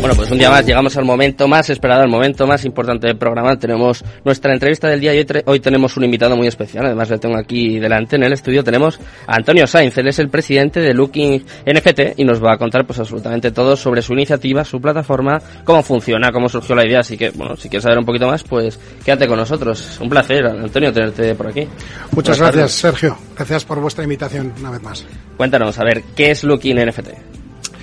Bueno, 0.00 0.16
pues 0.16 0.30
un 0.30 0.38
día 0.38 0.50
más 0.50 0.66
llegamos 0.66 0.96
al 0.98 1.04
momento 1.04 1.48
más 1.48 1.70
esperado, 1.70 2.02
al 2.02 2.08
momento 2.08 2.46
más 2.46 2.64
importante 2.64 3.06
del 3.06 3.16
programa. 3.16 3.58
Tenemos 3.58 4.04
nuestra 4.24 4.52
entrevista 4.52 4.88
del 4.88 5.00
día 5.00 5.14
y 5.14 5.26
hoy, 5.46 5.60
tenemos 5.60 5.96
un 5.96 6.04
invitado 6.04 6.36
muy 6.36 6.46
especial. 6.46 6.84
Además, 6.84 7.08
le 7.08 7.18
tengo 7.18 7.38
aquí 7.38 7.78
delante 7.78 8.16
en 8.16 8.24
el 8.24 8.32
estudio. 8.32 8.62
Tenemos 8.62 9.00
a 9.26 9.36
Antonio 9.36 9.66
Sainz. 9.66 9.96
Él 9.96 10.08
es 10.08 10.18
el 10.18 10.28
presidente 10.28 10.80
de 10.80 10.92
Looking 10.92 11.44
NFT 11.66 12.18
y 12.18 12.24
nos 12.24 12.42
va 12.42 12.52
a 12.52 12.58
contar 12.58 12.86
pues 12.86 12.98
absolutamente 12.98 13.50
todo 13.50 13.76
sobre 13.76 14.02
su 14.02 14.12
iniciativa, 14.12 14.64
su 14.64 14.80
plataforma, 14.80 15.40
cómo 15.64 15.82
funciona, 15.82 16.30
cómo 16.32 16.48
surgió 16.48 16.74
la 16.74 16.86
idea. 16.86 17.00
Así 17.00 17.16
que, 17.16 17.30
bueno, 17.30 17.56
si 17.56 17.68
quieres 17.68 17.84
saber 17.84 17.98
un 17.98 18.04
poquito 18.04 18.26
más, 18.26 18.42
pues 18.42 18.78
quédate 19.04 19.26
con 19.26 19.38
nosotros. 19.38 19.98
Un 20.00 20.10
placer, 20.10 20.46
Antonio, 20.46 20.92
tenerte 20.92 21.34
por 21.34 21.46
aquí. 21.46 21.66
Muchas 22.12 22.38
gracias, 22.38 22.72
Sergio. 22.72 23.16
Gracias 23.36 23.64
por 23.64 23.80
vuestra 23.80 24.04
invitación 24.04 24.52
una 24.60 24.70
vez 24.70 24.82
más. 24.82 25.06
Cuéntanos, 25.36 25.78
a 25.78 25.84
ver, 25.84 26.02
¿qué 26.14 26.30
es 26.30 26.44
Looking 26.44 26.76
NFT? 26.88 27.33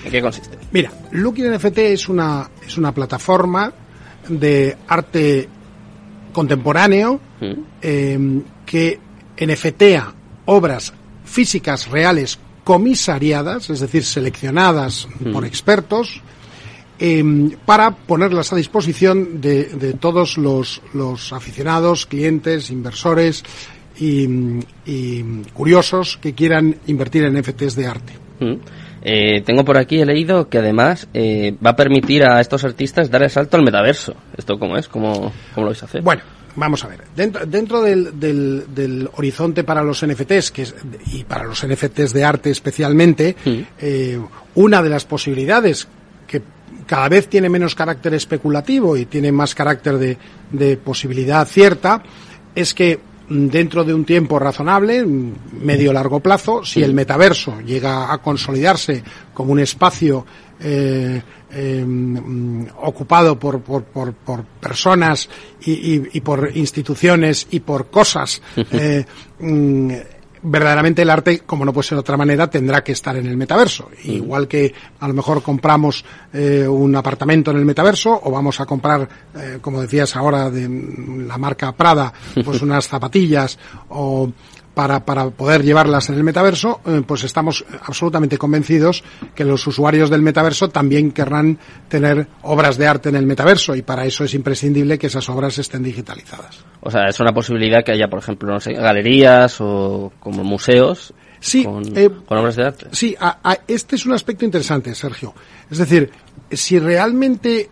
¿En 0.04 0.12
qué 0.12 0.22
consiste? 0.22 0.58
Mira, 0.72 0.92
Looking 1.12 1.52
NFT 1.52 1.78
es 1.80 2.10
una, 2.10 2.50
es 2.66 2.78
una 2.78 2.94
plataforma 2.94 3.72
de 4.28 4.78
arte 4.88 5.48
contemporáneo 6.32 7.20
mm. 7.40 7.52
em, 7.82 8.44
que 8.66 9.00
NFTa 9.40 10.14
obras 10.46 10.94
físicas 11.26 11.88
reales 11.88 12.40
comisariadas, 12.64 13.70
es 13.70 13.80
decir, 13.80 14.04
seleccionadas 14.04 15.08
mm. 15.20 15.32
por 15.32 15.46
expertos, 15.46 16.22
em, 17.00 17.52
para 17.66 17.92
ponerlas 17.92 18.54
a 18.54 18.56
disposición 18.56 19.42
de, 19.42 19.96
todos 20.00 20.38
los, 20.38 20.82
los, 20.94 21.34
aficionados, 21.34 22.06
clientes, 22.06 22.70
inversores 22.70 23.44
y, 24.00 24.28
curiosos 25.54 26.18
que 26.22 26.34
quieran 26.34 26.78
invertir 26.88 27.24
en 27.24 27.40
NFTs 27.40 27.76
de 27.76 27.88
arte. 27.88 28.14
Mm. 28.40 28.56
Eh, 29.04 29.42
tengo 29.42 29.66
por 29.66 29.78
aquí, 29.78 30.00
he 30.00 30.06
leído 30.06 30.48
que 30.48 30.60
además 30.60 31.08
eh, 31.14 31.56
va 31.66 31.72
a 31.72 31.76
permitir 31.76 32.24
a 32.24 32.40
estos 32.40 32.64
artistas 32.64 33.10
dar 33.10 33.24
el 33.24 33.30
salto 33.30 33.58
al 33.58 33.64
metaverso. 33.64 34.16
¿Esto 34.38 34.60
cómo 34.60 34.78
es? 34.78 34.88
¿Cómo, 34.88 35.32
cómo 35.54 35.66
lo 35.66 35.68
vais 35.68 35.82
a 35.82 35.86
hacer? 35.86 36.02
Bueno, 36.02 36.22
vamos 36.56 36.84
a 36.84 36.88
ver. 36.88 37.02
Dentro, 37.16 37.46
dentro 37.46 37.82
del, 37.82 38.20
del, 38.20 39.10
horizonte 39.14 39.64
para 39.64 39.84
los 39.84 40.06
NFTs, 40.06 40.52
que 40.52 40.62
es, 40.64 40.76
y 41.12 41.24
para 41.24 41.46
los 41.46 41.66
NFTs 41.66 42.14
de 42.14 42.24
arte 42.24 42.52
especialmente, 42.52 43.36
mm. 43.44 43.60
eh, 43.80 44.20
una 44.56 44.82
de 44.84 44.90
las 44.90 45.06
posibilidades 45.06 45.88
que 46.28 46.42
cada 46.86 47.10
vez 47.10 47.28
tiene 47.28 47.50
menos 47.50 47.74
carácter 47.74 48.14
especulativo 48.14 48.96
y 48.98 49.06
tiene 49.06 49.32
más 49.32 49.56
carácter 49.56 49.98
de, 49.98 50.18
de 50.52 50.78
posibilidad 50.78 51.48
cierta, 51.48 52.04
es 52.54 52.74
que 52.74 53.00
dentro 53.32 53.84
de 53.84 53.94
un 53.94 54.04
tiempo 54.04 54.38
razonable, 54.38 55.06
medio 55.06 55.94
largo 55.94 56.20
plazo, 56.20 56.66
si 56.66 56.84
el 56.84 56.94
metaverso 56.94 57.62
llega 57.62 58.12
a 58.12 58.18
consolidarse 58.18 59.04
como 59.34 59.54
un 59.54 59.60
espacio 59.60 60.26
eh, 60.60 61.22
em, 61.52 62.68
ocupado 62.82 63.40
por, 63.40 63.62
por, 63.62 63.84
por, 63.84 64.14
por 64.14 64.44
personas 64.44 65.30
y, 65.62 66.18
y, 66.18 66.22
por 66.22 66.52
instituciones 66.56 67.48
y 67.52 67.62
por 67.62 67.90
cosas 67.90 68.42
eh, 68.72 69.06
mm, 69.40 69.92
verdaderamente 70.44 71.02
el 71.02 71.10
arte, 71.10 71.40
como 71.40 71.66
no 71.66 71.74
puede 71.74 71.88
ser 71.88 71.96
de 71.98 72.02
otra 72.02 72.18
manera, 72.18 72.50
tendrá 72.50 72.84
que 72.84 72.92
estar 72.92 73.16
en 73.16 73.28
el 73.28 73.38
metaverso. 73.38 73.90
Igual 74.04 74.48
que 74.48 74.74
a 75.00 75.08
lo 75.08 75.14
mejor 75.14 75.44
compramos 75.44 76.04
eh, 76.34 76.68
un 76.68 76.96
apartamento 76.96 77.52
en 77.52 77.58
el 77.58 77.66
metaverso 77.66 78.20
o 78.24 78.32
vamos 78.32 78.60
a 78.60 78.66
comprar, 78.66 79.08
eh, 79.36 79.60
como 79.62 79.82
decías 79.82 80.16
ahora, 80.16 80.50
de 80.50 80.68
la 81.28 81.38
marca 81.38 81.72
Prada, 81.74 82.12
pues 82.44 82.62
unas 82.62 82.88
zapatillas 82.88 83.58
o 83.90 84.32
para, 84.74 85.06
para 85.06 85.30
poder 85.30 85.64
llevarlas 85.64 86.10
en 86.10 86.16
el 86.16 86.24
metaverso, 86.24 86.82
eh, 86.86 87.02
pues 87.06 87.24
estamos 87.24 87.66
absolutamente 87.84 88.38
convencidos 88.38 89.04
que 89.36 89.44
los 89.44 89.66
usuarios 89.68 90.10
del 90.10 90.22
metaverso 90.22 90.70
también 90.70 91.12
querrán 91.12 91.58
tener 91.90 92.28
obras 92.44 92.78
de 92.78 92.88
arte 92.88 93.10
en 93.10 93.16
el 93.16 93.26
metaverso 93.26 93.76
y 93.76 93.82
para 93.82 94.06
eso 94.06 94.24
es 94.24 94.34
imprescindible 94.34 94.98
que 94.98 95.08
esas 95.08 95.28
obras 95.30 95.58
estén 95.58 95.84
digitalizadas. 95.84 96.64
O 96.82 96.90
sea, 96.90 97.08
es 97.08 97.20
una 97.20 97.34
posibilidad 97.34 97.84
que 97.84 97.92
haya, 97.92 98.08
por 98.08 98.20
ejemplo, 98.20 98.52
no 98.52 98.60
sé, 98.60 98.74
galerías 98.74 99.58
o 99.60 100.14
como 100.20 100.44
museos 100.44 101.14
sí, 101.40 101.66
con, 101.66 101.84
eh, 101.98 102.10
obras 102.28 102.56
de 102.56 102.66
arte. 102.66 102.88
Sí, 102.92 103.16
este 103.68 103.96
es 103.96 104.06
un 104.06 104.14
aspecto 104.14 104.46
interesante, 104.46 104.96
Sergio. 104.96 105.34
Es 105.70 105.78
decir, 105.78 106.10
si 106.50 106.80
realmente 106.80 107.70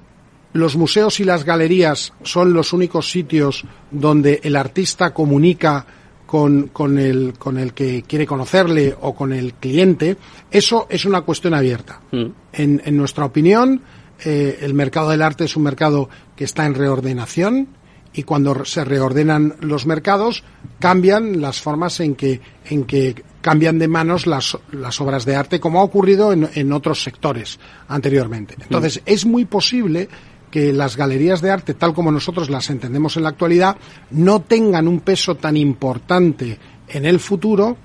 los 0.54 0.76
museos 0.76 1.20
y 1.20 1.24
las 1.24 1.46
galerías 1.46 2.14
son 2.24 2.54
los 2.54 2.74
únicos 2.74 3.10
sitios 3.10 3.64
donde 3.92 4.42
el 4.44 4.56
artista 4.56 5.14
comunica 5.14 5.86
con, 6.30 6.68
con, 6.68 7.00
el, 7.00 7.34
con 7.40 7.58
el 7.58 7.74
que 7.74 8.04
quiere 8.04 8.28
conocerle 8.28 8.96
o 9.02 9.16
con 9.16 9.34
el 9.34 9.56
cliente, 9.56 10.16
eso 10.52 10.86
es 10.88 11.06
una 11.06 11.22
cuestión 11.22 11.56
abierta. 11.56 12.02
Mm. 12.12 12.26
En, 12.54 12.82
en, 12.86 12.98
nuestra 12.98 13.26
opinión, 13.26 13.82
eh, 14.24 14.60
el 14.62 14.76
mercado 14.76 15.10
del 15.10 15.24
arte 15.24 15.46
es 15.46 15.56
un 15.56 15.64
mercado 15.64 16.08
que 16.36 16.44
está 16.44 16.68
en 16.68 16.76
reordenación 16.76 17.70
y 18.14 18.22
cuando 18.22 18.64
se 18.64 18.86
reordenan 18.86 19.56
los 19.62 19.88
mercados 19.88 20.44
cambian 20.78 21.42
las 21.42 21.62
formas 21.62 22.00
en 22.00 22.14
que, 22.14 22.42
en 22.66 22.84
que 22.84 23.24
cambian 23.42 23.80
de 23.80 23.88
manos 23.88 24.28
las, 24.28 24.56
las 24.72 25.02
obras 25.02 25.26
de 25.26 25.36
arte, 25.36 25.60
como 25.60 25.80
ha 25.80 25.84
ocurrido 25.84 26.32
en, 26.32 26.48
en 26.54 26.72
otros 26.74 27.02
sectores 27.02 27.60
anteriormente. 27.88 28.54
Entonces, 28.62 29.00
mm. 29.00 29.02
es 29.08 29.26
muy 29.26 29.46
posible 29.46 30.08
que 30.50 30.74
las 30.74 30.98
galerías 30.98 31.42
de 31.42 31.52
arte, 31.52 31.74
tal 31.74 31.94
como 31.94 32.12
nosotros 32.12 32.50
las 32.50 32.70
entendemos 32.70 33.18
en 33.18 33.24
la 33.24 33.30
actualidad, 33.30 33.78
no 34.12 34.42
tengan 34.42 34.88
un 34.88 35.00
peso 35.02 35.36
tan 35.36 35.58
importante 35.58 36.58
en 36.88 37.06
el 37.06 37.20
futuro 37.20 37.78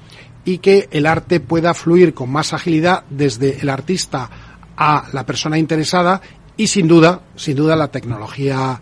y 0.44 0.58
que 0.58 0.88
el 0.90 1.06
arte 1.06 1.40
pueda 1.40 1.74
fluir 1.74 2.14
con 2.14 2.30
más 2.30 2.52
agilidad 2.52 3.04
desde 3.10 3.60
el 3.60 3.68
artista 3.68 4.30
a 4.76 5.08
la 5.12 5.24
persona 5.24 5.58
interesada 5.58 6.20
y 6.56 6.66
sin 6.66 6.86
duda, 6.86 7.20
sin 7.36 7.56
duda 7.56 7.76
la 7.76 7.88
tecnología 7.88 8.80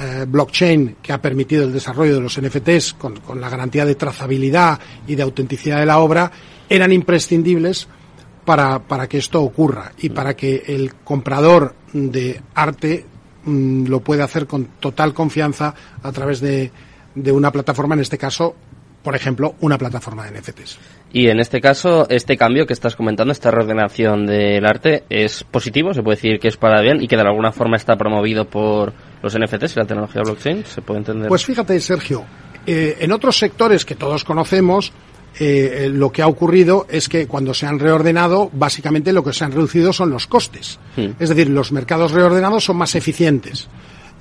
eh, 0.00 0.24
blockchain 0.26 0.96
que 1.02 1.12
ha 1.12 1.20
permitido 1.20 1.64
el 1.64 1.72
desarrollo 1.72 2.14
de 2.14 2.20
los 2.20 2.40
NFTs 2.40 2.94
con, 2.94 3.20
con, 3.20 3.40
la 3.40 3.50
garantía 3.50 3.84
de 3.84 3.94
trazabilidad 3.94 4.78
y 5.06 5.14
de 5.14 5.22
autenticidad 5.22 5.80
de 5.80 5.86
la 5.86 5.98
obra 5.98 6.30
eran 6.68 6.92
imprescindibles 6.92 7.88
para, 8.44 8.80
para 8.80 9.08
que 9.08 9.18
esto 9.18 9.42
ocurra 9.42 9.92
y 9.98 10.08
para 10.08 10.34
que 10.34 10.64
el 10.66 10.94
comprador 11.04 11.74
de 11.92 12.40
arte 12.54 13.06
Mm, 13.44 13.86
lo 13.86 14.00
puede 14.00 14.22
hacer 14.22 14.46
con 14.46 14.66
total 14.78 15.12
confianza 15.12 15.74
a 16.02 16.12
través 16.12 16.40
de, 16.40 16.70
de 17.14 17.32
una 17.32 17.50
plataforma, 17.50 17.94
en 17.94 18.00
este 18.00 18.16
caso, 18.16 18.54
por 19.02 19.16
ejemplo, 19.16 19.56
una 19.60 19.78
plataforma 19.78 20.24
de 20.24 20.38
NFTs. 20.38 20.78
Y 21.12 21.28
en 21.28 21.40
este 21.40 21.60
caso, 21.60 22.06
este 22.08 22.36
cambio 22.36 22.66
que 22.66 22.72
estás 22.72 22.94
comentando, 22.94 23.32
esta 23.32 23.50
reordenación 23.50 24.26
del 24.26 24.64
arte, 24.64 25.04
¿es 25.10 25.44
positivo? 25.44 25.92
¿Se 25.92 26.02
puede 26.02 26.16
decir 26.16 26.38
que 26.38 26.48
es 26.48 26.56
para 26.56 26.80
bien 26.80 27.02
y 27.02 27.08
que 27.08 27.16
de 27.16 27.22
alguna 27.22 27.52
forma 27.52 27.76
está 27.76 27.96
promovido 27.96 28.46
por 28.48 28.92
los 29.22 29.36
NFTs 29.36 29.76
y 29.76 29.80
la 29.80 29.86
tecnología 29.86 30.22
blockchain? 30.24 30.64
¿Se 30.64 30.80
puede 30.80 31.00
entender? 31.00 31.28
Pues 31.28 31.44
fíjate, 31.44 31.78
Sergio, 31.80 32.24
eh, 32.64 32.96
en 33.00 33.12
otros 33.12 33.36
sectores 33.36 33.84
que 33.84 33.96
todos 33.96 34.24
conocemos, 34.24 34.92
eh, 35.38 35.90
lo 35.92 36.10
que 36.12 36.22
ha 36.22 36.26
ocurrido 36.26 36.86
es 36.90 37.08
que 37.08 37.26
cuando 37.26 37.54
se 37.54 37.66
han 37.66 37.78
reordenado, 37.78 38.50
básicamente 38.52 39.12
lo 39.12 39.24
que 39.24 39.32
se 39.32 39.44
han 39.44 39.52
reducido 39.52 39.92
son 39.92 40.10
los 40.10 40.26
costes. 40.26 40.78
Es 40.96 41.28
decir, 41.28 41.48
los 41.48 41.72
mercados 41.72 42.12
reordenados 42.12 42.64
son 42.64 42.76
más 42.76 42.94
eficientes. 42.94 43.68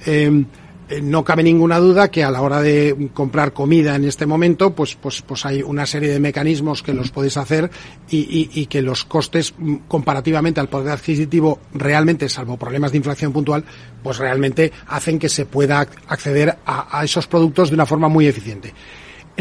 Em, 0.05 0.45
eh, 0.91 1.01
no 1.01 1.23
cabe 1.23 1.41
ninguna 1.41 1.79
duda 1.79 2.11
que 2.11 2.23
a 2.23 2.31
la 2.31 2.41
hora 2.41 2.61
de 2.61 3.09
comprar 3.13 3.53
comida 3.53 3.95
en 3.95 4.03
este 4.03 4.25
momento, 4.25 4.75
pues, 4.75 4.95
pues, 4.95 5.21
pues 5.21 5.45
hay 5.45 5.61
una 5.61 5.85
serie 5.85 6.09
de 6.09 6.19
mecanismos 6.19 6.83
que 6.83 6.93
los 6.93 7.11
podéis 7.11 7.37
hacer 7.37 7.71
y, 8.09 8.49
y, 8.53 8.65
que 8.65 8.81
los 8.81 9.05
costes 9.05 9.53
mm, 9.57 9.75
comparativamente 9.87 10.59
al 10.59 10.67
poder 10.67 10.91
adquisitivo 10.91 11.59
realmente, 11.73 12.27
salvo 12.27 12.57
problemas 12.57 12.91
de 12.91 12.97
inflación 12.97 13.31
puntual, 13.31 13.63
pues 14.03 14.17
realmente 14.17 14.71
hacen 14.87 15.17
que 15.17 15.29
se 15.29 15.45
pueda 15.45 15.87
acceder 16.07 16.57
a, 16.65 16.99
a 16.99 17.03
esos 17.05 17.25
productos 17.25 17.69
de 17.69 17.75
una 17.75 17.85
forma 17.85 18.09
muy 18.09 18.27
eficiente. 18.27 18.73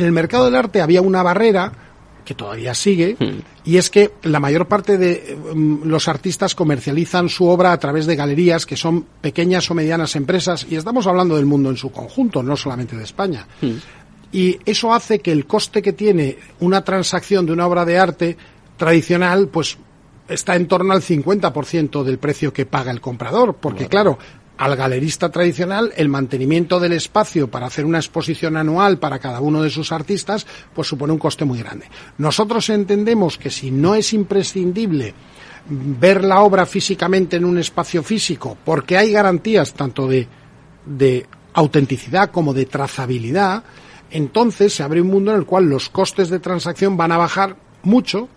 En 0.00 0.06
el 0.06 0.12
mercado 0.12 0.47
del 0.47 0.56
arte 0.56 0.81
había 0.81 1.03
una 1.03 1.22
barrera 1.22 1.72
que 2.25 2.34
todavía 2.34 2.75
sigue, 2.75 3.16
hmm. 3.19 3.41
y 3.65 3.77
es 3.77 3.91
que 3.91 4.12
la 4.22 4.41
mayor 4.41 4.66
parte 4.66 4.97
de 4.97 5.36
mm, 5.54 5.83
los 5.84 6.09
artistas 6.09 6.54
comercializan 6.54 7.28
su 7.28 7.47
obra 7.47 7.72
a 7.72 7.78
través 7.78 8.07
de 8.07 8.16
galerías 8.16 8.66
que 8.66 8.77
son 8.77 9.04
pequeñas 9.21 9.71
o 9.71 9.75
medianas 9.75 10.16
empresas, 10.16 10.66
y 10.71 10.77
estamos 10.77 11.07
hablando 11.07 11.36
del 11.36 11.45
mundo 11.45 11.71
en 11.71 11.77
su 11.77 11.91
conjunto, 11.91 12.42
no 12.42 12.57
solamente 12.57 12.97
de 12.97 13.04
España. 13.04 13.47
Hmm. 13.60 13.77
Y 14.33 14.59
eso 14.65 14.95
hace 14.95 15.19
que 15.19 15.33
el 15.33 15.47
coste 15.47 15.83
que 15.83 15.92
tiene 15.92 16.39
una 16.60 16.83
transacción 16.83 17.45
de 17.45 17.53
una 17.53 17.66
obra 17.66 17.84
de 17.84 17.98
arte 17.98 18.36
tradicional, 18.77 19.48
pues 19.48 19.77
está 20.28 20.57
en 20.57 20.69
torno 20.69 20.95
al 20.95 21.03
50% 21.03 22.04
del 22.04 22.19
precio 22.19 22.53
que 22.53 22.65
paga 22.65 22.91
el 22.91 23.01
comprador, 23.01 23.57
porque 23.60 23.89
claro, 23.89 24.19
al 24.60 24.77
galerista 24.77 25.30
tradicional 25.30 25.91
el 25.97 26.10
mantenimiento 26.10 26.78
del 26.78 26.92
espacio 26.92 27.51
para 27.51 27.66
hacer 27.66 27.86
una 27.86 27.97
exposición 27.97 28.59
anual 28.59 28.98
para 28.98 29.18
cada 29.18 29.41
uno 29.41 29.62
de 29.62 29.71
sus 29.71 29.91
artistas, 29.91 30.47
pues 30.74 30.86
supone 30.86 31.15
un 31.15 31.18
coste 31.18 31.47
muy 31.47 31.59
grande. 31.59 31.86
Nosotros 32.18 32.68
entendemos 32.68 33.39
que 33.39 33.48
si 33.48 33.71
no 33.71 33.95
es 33.95 34.12
imprescindible 34.12 35.15
ver 35.66 36.22
la 36.22 36.42
obra 36.42 36.66
físicamente 36.66 37.36
en 37.36 37.47
un 37.47 37.57
espacio 37.57 38.03
físico, 38.03 38.59
porque 38.62 38.98
hay 38.98 39.12
garantías 39.12 39.72
tanto 39.72 40.07
de, 40.07 40.28
de 40.84 41.27
autenticidad 41.54 42.30
como 42.30 42.53
de 42.53 42.66
trazabilidad, 42.66 43.65
entonces 44.10 44.74
se 44.74 44.83
abre 44.83 45.01
un 45.01 45.09
mundo 45.09 45.30
en 45.30 45.39
el 45.39 45.47
cual 45.47 45.71
los 45.71 45.89
costes 45.89 46.28
de 46.28 46.39
transacción 46.39 46.98
van 46.98 47.13
a 47.13 47.16
bajar 47.16 47.56
mucho 47.83 48.28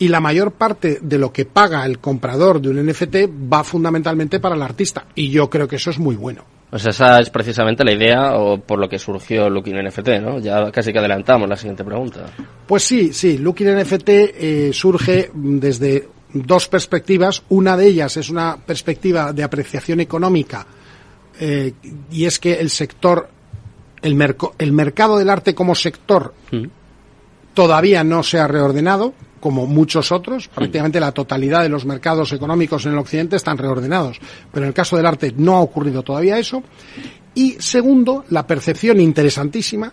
y 0.00 0.08
la 0.08 0.18
mayor 0.18 0.52
parte 0.52 0.98
de 1.02 1.18
lo 1.18 1.30
que 1.30 1.44
paga 1.44 1.84
el 1.84 1.98
comprador 1.98 2.60
de 2.60 2.70
un 2.70 2.86
NFT 2.86 3.16
va 3.52 3.62
fundamentalmente 3.62 4.40
para 4.40 4.56
el 4.56 4.62
artista. 4.62 5.04
Y 5.14 5.28
yo 5.28 5.50
creo 5.50 5.68
que 5.68 5.76
eso 5.76 5.90
es 5.90 5.98
muy 5.98 6.16
bueno. 6.16 6.42
Pues 6.70 6.86
esa 6.86 7.18
es 7.18 7.28
precisamente 7.28 7.84
la 7.84 7.92
idea 7.92 8.34
o 8.36 8.58
por 8.58 8.78
lo 8.78 8.88
que 8.88 8.98
surgió 8.98 9.50
Looking 9.50 9.76
NFT, 9.86 10.08
¿no? 10.22 10.38
Ya 10.38 10.72
casi 10.72 10.90
que 10.90 11.00
adelantamos 11.00 11.46
la 11.48 11.56
siguiente 11.56 11.84
pregunta. 11.84 12.20
Pues 12.66 12.82
sí, 12.82 13.12
sí, 13.12 13.36
Looking 13.36 13.76
NFT 13.76 14.08
eh, 14.08 14.70
surge 14.72 15.30
desde 15.34 16.08
dos 16.32 16.66
perspectivas. 16.68 17.42
Una 17.50 17.76
de 17.76 17.88
ellas 17.88 18.16
es 18.16 18.30
una 18.30 18.56
perspectiva 18.56 19.34
de 19.34 19.42
apreciación 19.42 20.00
económica 20.00 20.66
eh, 21.38 21.74
y 22.10 22.24
es 22.24 22.38
que 22.38 22.54
el 22.54 22.70
sector, 22.70 23.28
el, 24.00 24.16
el 24.56 24.72
mercado 24.72 25.18
del 25.18 25.28
arte 25.28 25.54
como 25.54 25.74
sector 25.74 26.32
mm. 26.52 26.64
todavía 27.52 28.02
no 28.02 28.22
se 28.22 28.38
ha 28.38 28.46
reordenado 28.46 29.12
como 29.40 29.66
muchos 29.66 30.12
otros, 30.12 30.48
prácticamente 30.48 31.00
la 31.00 31.12
totalidad 31.12 31.62
de 31.62 31.68
los 31.68 31.84
mercados 31.84 32.32
económicos 32.32 32.84
en 32.86 32.92
el 32.92 32.98
occidente 32.98 33.36
están 33.36 33.58
reordenados, 33.58 34.18
pero 34.52 34.64
en 34.64 34.68
el 34.68 34.74
caso 34.74 34.96
del 34.96 35.06
arte 35.06 35.32
no 35.36 35.56
ha 35.56 35.60
ocurrido 35.60 36.02
todavía 36.02 36.38
eso. 36.38 36.62
Y 37.34 37.56
segundo, 37.58 38.24
la 38.30 38.46
percepción 38.46 39.00
interesantísima 39.00 39.92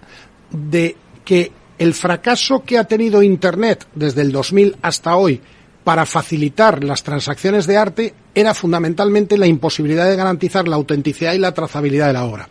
de 0.52 0.96
que 1.24 1.52
el 1.78 1.94
fracaso 1.94 2.64
que 2.64 2.78
ha 2.78 2.84
tenido 2.84 3.24
Internet 3.24 3.88
desde 3.94 4.22
el 4.22 4.32
2000 4.32 4.78
hasta 4.82 5.16
hoy 5.16 5.42
para 5.84 6.06
facilitar 6.06 6.84
las 6.84 7.04
transacciones 7.04 7.66
de 7.68 7.78
arte 7.78 8.14
era 8.36 8.54
fundamentalmente 8.54 9.38
la 9.38 9.48
imposibilidad 9.48 10.10
de 10.10 10.16
garantizar 10.16 10.68
la 10.68 10.76
autenticidad 10.76 11.34
y 11.34 11.40
la 11.40 11.54
trazabilidad 11.54 12.08
de 12.08 12.14
la 12.14 12.26
obra. 12.26 12.50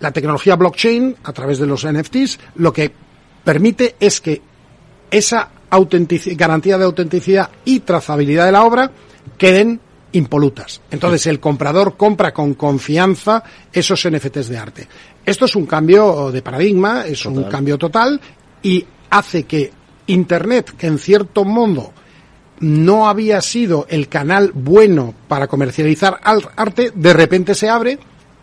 La 0.00 0.12
tecnología 0.12 0.56
blockchain, 0.56 1.16
a 1.24 1.32
través 1.32 1.58
de 1.58 1.66
los 1.66 1.86
NFTs, 1.86 2.38
lo 2.54 2.72
que 2.72 2.90
permite 3.44 3.96
es 4.00 4.20
que 4.20 4.40
esa 5.10 5.50
garantía 6.36 6.78
de 6.78 6.84
autenticidad 6.84 7.50
y 7.64 7.80
trazabilidad 7.80 8.46
de 8.46 8.52
la 8.52 8.64
obra 8.64 8.90
queden 9.36 9.80
impolutas. 10.12 10.80
Entonces 10.90 11.26
el 11.26 11.40
comprador 11.40 11.96
compra 11.96 12.32
con 12.32 12.54
confianza 12.54 13.42
esos 13.72 14.08
NFTs 14.08 14.48
de 14.48 14.58
arte. 14.58 14.88
Esto 15.24 15.44
es 15.44 15.54
un 15.56 15.66
cambio 15.66 16.30
de 16.32 16.42
paradigma, 16.42 17.06
es 17.06 17.24
un 17.26 17.44
cambio 17.44 17.76
total 17.76 18.20
y 18.62 18.84
hace 19.10 19.44
que 19.44 19.72
Internet, 20.06 20.74
que 20.76 20.86
en 20.86 20.98
cierto 20.98 21.44
modo 21.44 21.92
no 22.60 23.08
había 23.08 23.40
sido 23.40 23.86
el 23.88 24.08
canal 24.08 24.52
bueno 24.54 25.14
para 25.28 25.46
comercializar 25.46 26.18
arte, 26.56 26.92
de 26.94 27.12
repente 27.12 27.54
se 27.54 27.68
abre 27.68 27.98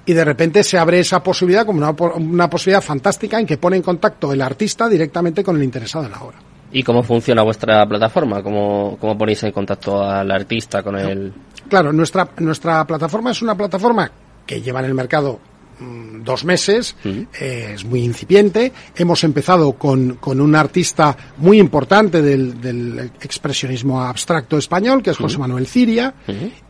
y 0.06 0.14
de 0.14 0.24
repente 0.24 0.64
se 0.64 0.78
abre 0.78 1.00
esa 1.00 1.24
posibilidad 1.24 1.66
como 1.66 1.80
una, 1.80 1.92
una 2.16 2.50
posibilidad 2.50 2.84
fantástica 2.84 3.40
en 3.40 3.48
que 3.48 3.58
pone 3.58 3.78
en 3.78 3.82
contacto 3.82 4.32
el 4.32 4.42
artista 4.42 4.88
directamente 4.88 5.44
con 5.44 5.56
el 5.58 5.64
interesado 5.64 6.06
en 6.06 6.12
la 6.12 6.22
obra. 6.22 6.38
¿Y 6.76 6.84
cómo 6.84 7.04
funciona 7.04 7.42
vuestra 7.42 7.88
plataforma? 7.88 8.44
¿Cómo, 8.44 8.98
cómo 9.00 9.18
ponéis 9.18 9.42
en 9.44 9.54
contacto 9.54 10.04
al 10.04 10.30
artista 10.30 10.84
con 10.84 10.98
el...? 10.98 11.32
Claro, 11.70 11.94
nuestra, 11.94 12.28
nuestra 12.40 12.86
plataforma 12.86 13.32
es 13.32 13.42
una 13.42 13.56
plataforma 13.56 14.12
que 14.46 14.62
lleva 14.62 14.82
en 14.82 14.88
el 14.88 14.94
mercado 14.94 15.40
mm, 15.80 16.24
dos 16.24 16.44
meses, 16.44 16.98
eh, 17.06 17.72
es 17.76 17.86
muy 17.86 18.04
incipiente. 18.04 18.74
Hemos 18.94 19.24
empezado 19.24 19.72
con, 19.72 20.16
con 20.16 20.42
un 20.42 20.54
artista 20.54 21.16
muy 21.38 21.60
importante 21.60 22.22
del, 22.22 22.60
del, 22.60 23.10
expresionismo 23.22 24.02
abstracto 24.02 24.58
español, 24.58 25.02
que 25.02 25.12
es 25.12 25.18
José 25.18 25.38
Manuel 25.38 25.68
Ciria. 25.68 26.14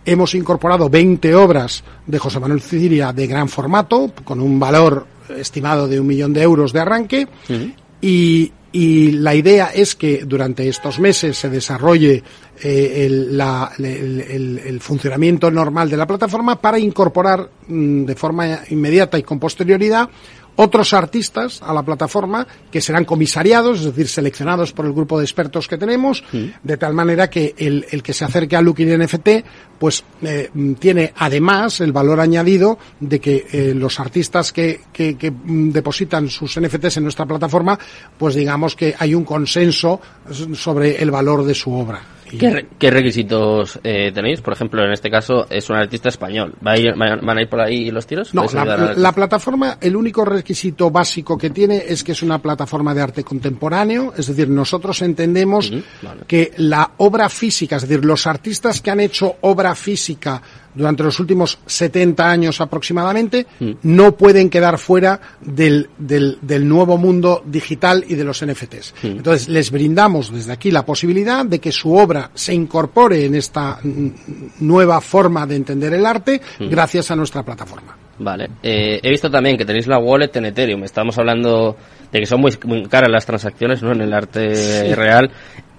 Hemos 0.06 0.36
incorporado 0.36 0.88
20 0.88 1.34
obras 1.34 1.84
de 2.06 2.20
José 2.20 2.40
Manuel 2.40 2.62
Ciria 2.62 3.12
de 3.12 3.26
gran 3.26 3.50
formato, 3.50 4.12
con 4.24 4.40
un 4.40 4.60
valor 4.60 5.08
estimado 5.36 5.88
de 5.88 6.00
un 6.00 6.06
millón 6.06 6.32
de 6.32 6.44
euros 6.44 6.72
de 6.74 6.80
arranque. 6.80 7.28
Y, 8.02 8.52
y 8.76 9.12
la 9.12 9.34
idea 9.34 9.68
es 9.74 9.96
que 9.96 10.26
durante 10.26 10.68
estos 10.68 11.00
meses 11.00 11.38
se 11.38 11.50
desarrolle 11.50 12.22
eh, 12.62 13.06
el, 13.06 14.80
funcionamiento 14.82 15.50
normal 15.50 15.90
de 15.90 15.96
la 15.96 16.06
plataforma 16.06 16.60
para 16.60 16.78
incorporar 16.78 17.50
mm, 17.70 18.04
de 18.04 18.16
forma 18.16 18.60
inmediata 18.70 19.18
y 19.18 19.24
con 19.24 19.40
posterioridad 19.40 20.10
otros 20.56 20.94
artistas 20.94 21.62
a 21.62 21.74
la 21.74 21.84
plataforma 21.84 22.48
que 22.72 22.82
serán 22.82 23.06
comisariados, 23.06 23.80
es 23.80 23.86
decir, 23.86 24.08
seleccionados 24.08 24.72
por 24.72 24.86
el 24.86 24.94
grupo 24.94 25.18
de 25.18 25.26
expertos 25.26 25.68
que 25.68 25.78
tenemos, 25.78 26.24
de 26.64 26.78
tal 26.78 26.94
manera 26.94 27.30
que 27.30 27.54
el, 27.58 27.86
el, 27.90 28.02
que 28.02 28.14
se 28.14 28.26
acerque 28.26 28.56
a 28.56 28.62
Looking 28.62 28.98
NFT, 29.04 29.30
pues 29.78 30.04
eh, 30.22 30.50
tiene 30.80 31.14
además 31.18 31.82
el 31.82 31.92
valor 31.92 32.20
añadido 32.20 32.78
de 33.00 33.20
que 33.20 33.46
eh, 33.52 33.74
los 33.76 34.00
artistas 34.00 34.54
que, 34.54 34.82
que, 34.94 35.18
que, 35.18 35.34
depositan 35.46 36.30
sus 36.30 36.60
NFTs 36.60 36.98
en 36.98 37.04
nuestra 37.04 37.26
plataforma, 37.26 37.78
pues 38.18 38.36
digamos 38.36 38.76
que 38.76 38.96
hay 38.98 39.14
un 39.14 39.26
consenso 39.26 40.00
sobre 40.54 41.02
el 41.02 41.12
valor 41.12 41.44
de 41.44 41.54
su 41.54 41.74
obra. 41.74 42.15
¿Qué, 42.26 42.92
requisitos 42.92 43.80
eh, 43.84 44.12
tenéis? 44.14 44.42
Por 44.42 44.54
ejemplo, 44.54 44.84
en 44.84 44.92
este 44.92 45.10
caso 45.10 45.46
es 45.50 45.70
un 45.70 45.76
artista 45.76 46.10
español. 46.10 46.54
¿Va 46.66 46.72
a 46.72 46.78
ir, 46.78 46.94
¿Van 46.96 47.38
a 47.38 47.42
ir 47.42 47.50
por 47.50 47.62
ahí 47.62 47.92
los 47.92 48.08
tiros? 48.08 48.34
No, 48.34 48.46
la, 48.96 49.12
plataforma, 49.12 49.78
el 49.80 49.96
único 49.96 50.26
requisito 50.26 50.90
básico 50.90 51.38
que 51.38 51.52
tiene 51.52 51.84
es 51.88 52.04
que 52.04 52.14
es 52.14 52.24
una 52.24 52.40
plataforma 52.40 52.94
de 52.94 53.02
arte 53.02 53.24
contemporáneo. 53.24 54.14
Es 54.18 54.28
decir, 54.28 54.50
nosotros 54.50 55.02
entendemos 55.02 55.72
que 56.28 56.52
la 56.58 56.92
obra 56.98 57.30
física, 57.30 57.78
es 57.78 57.88
decir, 57.88 58.04
los 58.04 58.26
artistas 58.28 58.82
que 58.82 58.92
han 58.92 59.00
hecho 59.00 59.36
obra 59.42 59.76
física 59.76 60.42
durante 60.76 61.04
los 61.04 61.20
últimos 61.20 61.58
70 61.66 62.30
años 62.30 62.62
aproximadamente, 62.62 63.48
mm. 63.60 63.72
no 63.84 64.16
pueden 64.16 64.50
quedar 64.50 64.78
fuera 64.78 65.20
del, 65.42 65.90
del, 65.98 66.38
del, 66.42 66.68
nuevo 66.68 66.98
mundo 66.98 67.44
digital 67.46 68.04
y 68.08 68.16
de 68.16 68.24
los 68.24 68.46
NFTs. 68.46 68.94
Mm. 69.04 69.08
Entonces, 69.08 69.50
les 69.50 69.72
brindamos 69.72 70.32
desde 70.32 70.52
aquí 70.52 70.72
la 70.72 70.86
posibilidad 70.86 71.46
de 71.46 71.60
que 71.60 71.72
su 71.72 71.96
obra 71.96 72.32
se 72.34 72.54
incorpore 72.54 73.26
en 73.26 73.36
esta 73.36 73.80
nueva 74.60 75.02
forma 75.02 75.46
de 75.48 75.56
entender 75.56 75.94
el 75.94 76.06
arte 76.06 76.42
mm. 76.60 76.70
gracias 76.70 77.12
a 77.12 77.16
nuestra 77.16 77.44
plataforma. 77.44 77.98
Vale. 78.18 78.50
Eh, 78.64 79.00
he 79.04 79.10
visto 79.10 79.30
también 79.30 79.58
que 79.58 79.66
tenéis 79.66 79.88
la 79.88 79.98
wallet 79.98 80.34
en 80.36 80.46
Ethereum. 80.46 80.84
Estamos 80.84 81.18
hablando 81.18 81.76
de 82.12 82.20
que 82.20 82.26
son 82.26 82.40
muy, 82.40 82.58
muy 82.64 82.86
caras 82.86 83.10
las 83.12 83.26
transacciones 83.26 83.84
¿no? 83.84 83.92
en 83.92 84.02
el 84.02 84.14
arte 84.14 84.96
real. 84.96 85.32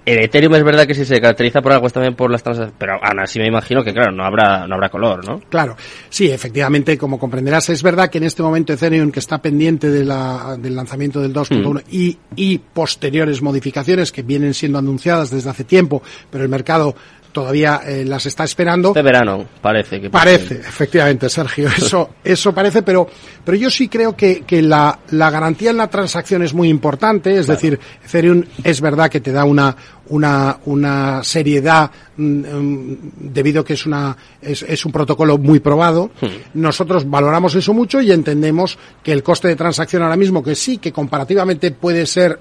El 0.06 0.20
Ethereum 0.20 0.54
es 0.54 0.62
verdad 0.62 0.86
que 0.86 0.94
sí 0.94 1.04
se 1.04 1.20
caracteriza 1.20 1.60
por 1.60 1.72
algo 1.72 1.90
también 1.90 2.14
por 2.14 2.30
las 2.30 2.40
transacciones, 2.40 2.76
pero 2.78 2.92
aún 3.02 3.18
así 3.18 3.40
me 3.40 3.48
imagino 3.48 3.82
que 3.82 3.92
claro, 3.92 4.12
no 4.12 4.24
habrá, 4.24 4.64
no 4.68 4.76
habrá 4.76 4.88
color, 4.88 5.26
¿no? 5.26 5.40
Claro, 5.50 5.76
sí, 6.08 6.30
efectivamente, 6.30 6.96
como 6.96 7.18
comprenderás, 7.18 7.70
es 7.70 7.82
verdad 7.82 8.08
que 8.08 8.18
en 8.18 8.24
este 8.24 8.40
momento 8.40 8.72
Ethereum 8.72 9.10
que 9.10 9.18
está 9.18 9.42
pendiente 9.42 9.90
de 9.90 10.04
la, 10.04 10.56
del 10.60 10.76
lanzamiento 10.76 11.20
del 11.20 11.34
2.1 11.34 11.74
mm. 11.74 11.78
y, 11.90 12.18
y 12.36 12.58
posteriores 12.58 13.42
modificaciones 13.42 14.12
que 14.12 14.22
vienen 14.22 14.54
siendo 14.54 14.78
anunciadas 14.78 15.30
desde 15.30 15.50
hace 15.50 15.64
tiempo, 15.64 16.00
pero 16.30 16.44
el 16.44 16.50
mercado 16.50 16.94
todavía 17.36 17.82
eh, 17.84 18.02
las 18.06 18.24
está 18.24 18.44
esperando. 18.44 18.94
De 18.94 19.02
verano, 19.02 19.44
parece 19.60 20.00
que. 20.00 20.08
Parece, 20.08 20.54
efectivamente, 20.54 21.28
Sergio. 21.28 21.68
Eso, 21.76 22.08
eso 22.24 22.54
parece, 22.54 22.80
pero, 22.82 23.06
pero 23.44 23.58
yo 23.58 23.68
sí 23.68 23.88
creo 23.88 24.16
que, 24.16 24.40
que 24.46 24.62
la, 24.62 25.00
la 25.10 25.30
garantía 25.30 25.70
en 25.70 25.76
la 25.76 25.88
transacción 25.88 26.42
es 26.42 26.54
muy 26.54 26.70
importante. 26.70 27.36
Es 27.38 27.46
decir, 27.46 27.78
Ethereum 28.02 28.42
es 28.64 28.80
verdad 28.80 29.10
que 29.10 29.20
te 29.20 29.32
da 29.32 29.44
una, 29.44 29.76
una, 30.08 30.58
una 30.64 31.22
seriedad 31.22 31.90
mm, 32.16 32.24
mm, 32.24 32.98
debido 33.18 33.60
a 33.60 33.64
que 33.66 33.74
es 33.74 33.84
una, 33.84 34.16
es, 34.40 34.62
es 34.62 34.86
un 34.86 34.92
protocolo 34.92 35.36
muy 35.36 35.60
probado. 35.60 36.10
Hmm. 36.18 36.60
Nosotros 36.60 37.08
valoramos 37.08 37.54
eso 37.54 37.74
mucho 37.74 38.00
y 38.00 38.12
entendemos 38.12 38.78
que 39.02 39.12
el 39.12 39.22
coste 39.22 39.48
de 39.48 39.56
transacción 39.56 40.02
ahora 40.02 40.16
mismo, 40.16 40.42
que 40.42 40.54
sí, 40.54 40.78
que 40.78 40.90
comparativamente 40.90 41.70
puede 41.70 42.06
ser 42.06 42.40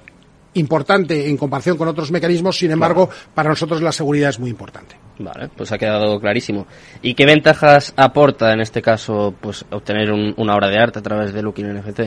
importante 0.56 1.30
en 1.30 1.38
comparación 1.38 1.78
con 1.78 1.88
otros 1.88 2.12
mecanismos, 2.12 2.58
sin 2.58 2.72
embargo, 2.72 3.10
para 3.34 3.50
nosotros 3.50 3.82
la 3.82 3.92
seguridad 3.92 4.30
es 4.30 4.40
muy 4.40 4.50
importante. 4.50 4.96
Vale, 5.20 5.50
pues 5.56 5.72
ha 5.72 5.78
quedado 5.78 6.20
clarísimo. 6.20 6.68
¿Y 7.02 7.14
qué 7.14 7.26
ventajas 7.26 7.94
aporta 7.96 8.52
en 8.52 8.62
este 8.62 8.82
caso 8.82 9.34
pues 9.40 9.66
obtener 9.72 10.12
una 10.12 10.56
obra 10.56 10.70
de 10.70 10.78
arte 10.78 11.00
a 11.00 11.02
través 11.02 11.34
de 11.34 11.42
Looking 11.42 11.74
NFT? 11.74 12.00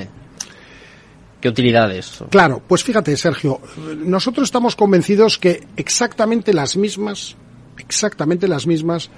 ¿Qué 1.40 1.49
utilidades? 1.49 2.19
Claro, 2.31 2.61
pues 2.67 2.83
fíjate, 2.83 3.17
Sergio, 3.17 3.61
nosotros 3.99 4.49
estamos 4.49 4.75
convencidos 4.75 5.38
que 5.38 5.67
exactamente 5.76 6.52
las 6.52 6.76
mismas, 6.76 7.37
exactamente 7.78 8.49
las 8.49 8.67
mismas 8.67 9.09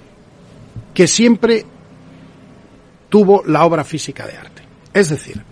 que 0.93 1.07
siempre 1.07 1.65
tuvo 3.09 3.43
la 3.47 3.65
obra 3.65 3.85
física 3.85 4.27
de 4.27 4.37
arte. 4.37 4.63
Es 4.93 5.09
decir, 5.09 5.43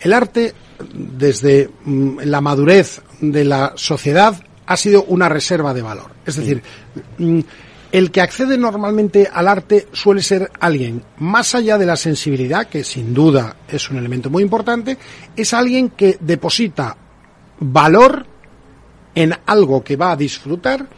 el 0.00 0.12
arte, 0.12 0.54
desde 0.92 1.68
mm, 1.84 2.20
la 2.24 2.40
madurez 2.40 3.02
de 3.32 3.44
la 3.44 3.72
sociedad 3.76 4.34
ha 4.66 4.76
sido 4.76 5.04
una 5.04 5.28
reserva 5.28 5.74
de 5.74 5.82
valor. 5.82 6.10
Es 6.24 6.36
decir, 6.36 6.62
mm, 7.18 7.40
el 7.92 8.10
que 8.10 8.20
accede 8.20 8.58
normalmente 8.58 9.28
al 9.32 9.46
arte 9.46 9.86
suele 9.92 10.22
ser 10.22 10.50
alguien, 10.58 11.02
más 11.18 11.54
allá 11.54 11.78
de 11.78 11.86
la 11.86 11.96
sensibilidad, 11.96 12.66
que 12.66 12.82
sin 12.82 13.14
duda 13.14 13.56
es 13.68 13.90
un 13.90 13.98
elemento 13.98 14.30
muy 14.30 14.42
importante, 14.42 14.98
es 15.36 15.54
alguien 15.54 15.90
que 15.90 16.18
deposita 16.20 16.96
valor 17.60 18.26
en 19.14 19.34
algo 19.46 19.84
que 19.84 19.96
va 19.96 20.12
a 20.12 20.16
disfrutar 20.16 20.88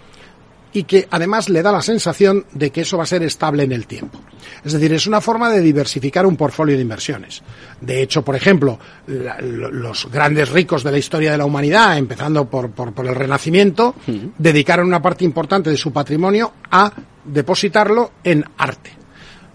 y 0.72 0.84
que 0.84 1.08
además 1.10 1.48
le 1.48 1.62
da 1.62 1.72
la 1.72 1.82
sensación 1.82 2.44
de 2.52 2.70
que 2.70 2.82
eso 2.82 2.96
va 2.96 3.04
a 3.04 3.06
ser 3.06 3.22
estable 3.22 3.62
en 3.62 3.72
el 3.72 3.86
tiempo. 3.86 4.20
Es 4.64 4.72
decir, 4.72 4.92
es 4.92 5.06
una 5.06 5.20
forma 5.20 5.50
de 5.50 5.60
diversificar 5.60 6.26
un 6.26 6.36
portfolio 6.36 6.76
de 6.76 6.82
inversiones. 6.82 7.42
De 7.80 8.02
hecho, 8.02 8.22
por 8.22 8.36
ejemplo, 8.36 8.78
los 9.06 10.10
grandes 10.10 10.50
ricos 10.50 10.82
de 10.82 10.92
la 10.92 10.98
historia 10.98 11.32
de 11.32 11.38
la 11.38 11.44
humanidad, 11.44 11.96
empezando 11.96 12.48
por, 12.48 12.70
por 12.70 13.06
el 13.06 13.14
Renacimiento, 13.14 13.94
dedicaron 14.38 14.86
una 14.86 15.02
parte 15.02 15.24
importante 15.24 15.70
de 15.70 15.76
su 15.76 15.92
patrimonio 15.92 16.52
a 16.70 16.92
depositarlo 17.24 18.12
en 18.22 18.44
arte. 18.58 18.96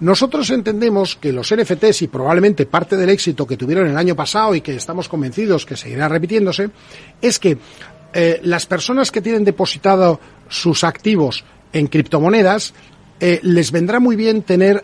Nosotros 0.01 0.49
entendemos 0.49 1.15
que 1.15 1.31
los 1.31 1.53
NFTs 1.53 2.01
y 2.01 2.07
probablemente 2.07 2.65
parte 2.65 2.97
del 2.97 3.09
éxito 3.09 3.45
que 3.45 3.55
tuvieron 3.55 3.87
el 3.87 3.97
año 3.97 4.15
pasado 4.15 4.55
y 4.55 4.61
que 4.61 4.75
estamos 4.75 5.07
convencidos 5.07 5.63
que 5.63 5.77
seguirá 5.77 6.07
repitiéndose, 6.09 6.71
es 7.21 7.37
que 7.37 7.59
eh, 8.13 8.39
las 8.43 8.65
personas 8.65 9.11
que 9.11 9.21
tienen 9.21 9.43
depositado 9.43 10.19
sus 10.49 10.83
activos 10.83 11.43
en 11.73 11.87
criptomonedas 11.87 12.73
eh, 13.19 13.39
les 13.43 13.71
vendrá 13.71 13.99
muy 13.99 14.15
bien 14.15 14.41
tener 14.41 14.83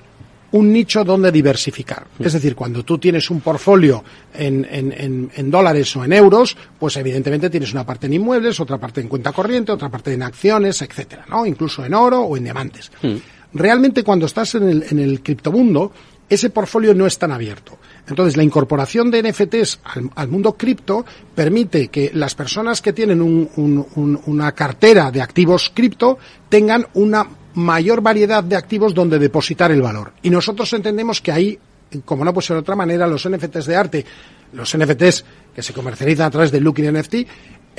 un 0.51 0.72
nicho 0.72 1.03
donde 1.03 1.31
diversificar. 1.31 2.07
Es 2.19 2.34
decir, 2.34 2.55
cuando 2.55 2.84
tú 2.84 2.98
tienes 2.98 3.29
un 3.29 3.41
portfolio 3.41 4.03
en, 4.34 4.65
en, 4.69 5.29
en, 5.36 5.51
dólares 5.51 5.93
o 5.98 6.05
en 6.05 6.13
euros, 6.13 6.55
pues 6.79 6.96
evidentemente 6.96 7.50
tienes 7.50 7.74
una 7.74 7.86
parte 7.86 8.07
en 8.07 8.13
inmuebles, 8.13 8.60
otra 8.60 8.77
parte 8.77 9.01
en 9.01 9.10
cuenta 9.10 9.34
corriente, 9.34 9.74
otra 9.74 9.89
parte 9.89 10.13
en 10.13 10.24
acciones, 10.24 10.81
etcétera, 10.81 11.25
¿no? 11.29 11.46
Incluso 11.46 11.84
en 11.84 11.93
oro 11.93 12.22
o 12.22 12.38
en 12.38 12.46
diamantes. 12.46 12.91
Realmente 13.53 14.03
cuando 14.03 14.25
estás 14.25 14.55
en 14.55 14.69
el, 14.69 14.86
en 14.89 15.00
el 15.00 15.22
criptomundo, 15.22 15.91
ese 16.29 16.50
portfolio 16.50 16.93
no 16.93 17.05
es 17.05 17.17
tan 17.17 17.31
abierto. 17.31 17.77
Entonces, 18.07 18.38
la 18.38 18.43
incorporación 18.43 19.12
de 19.12 19.24
NFTs 19.24 19.79
al, 20.15 20.27
mundo 20.27 20.53
cripto 20.53 21.05
permite 21.36 21.89
que 21.89 22.12
las 22.13 22.36
personas 22.36 22.81
que 22.81 22.93
tienen 22.93 23.22
una 23.22 24.51
cartera 24.53 25.12
de 25.12 25.22
activos 25.22 25.72
cripto 25.74 26.17
tengan 26.50 26.86
una 26.93 27.27
mayor 27.55 28.01
variedad 28.01 28.43
de 28.43 28.55
activos 28.55 28.93
donde 28.93 29.19
depositar 29.19 29.72
el 29.72 29.81
valor. 29.81 30.13
Y 30.22 30.29
nosotros 30.29 30.72
entendemos 30.74 31.22
que 31.22 31.31
ahí, 31.31 31.60
como 32.05 32.24
no 32.24 32.34
puede 32.34 32.48
ser 32.48 32.55
de 32.55 32.62
otra 32.62 32.75
manera, 32.75 33.07
los 33.07 33.27
NFTs 33.27 33.65
de 33.65 33.75
arte, 33.75 34.05
los 34.53 34.77
NFTs 34.77 35.25
que 35.55 35.63
se 35.63 35.74
comercializan 35.74 36.27
a 36.27 36.31
través 36.31 36.51
de 36.51 36.62
Looking 36.62 36.93
NFT, 36.93 37.15